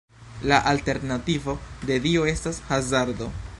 La 0.41 0.57
alternativo 0.71 1.55
de 1.89 1.99
dio 2.07 2.25
estas 2.35 2.61
hazardo. 2.71 3.33